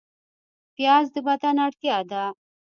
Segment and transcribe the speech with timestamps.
[0.75, 2.23] پیاز د بدن اړتیا ده